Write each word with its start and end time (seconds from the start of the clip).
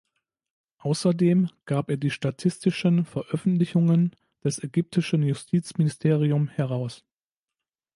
Außerdem 0.79 1.51
gab 1.65 1.91
er 1.91 1.97
die 1.97 2.09
statistischen 2.09 3.05
Veröffentlichungen 3.05 4.15
des 4.43 4.57
ägyptischen 4.63 5.21
Justizministerium 5.21 6.47
heraus. 6.47 7.05